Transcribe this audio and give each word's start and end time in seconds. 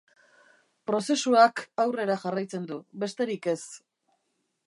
Prozesuak 0.91 1.61
aurrera 1.83 2.17
jarraitzen 2.25 2.67
du, 2.73 2.81
besterik 3.05 3.47
ez. 3.57 3.61